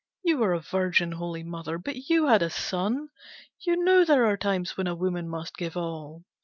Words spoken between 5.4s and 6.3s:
give all.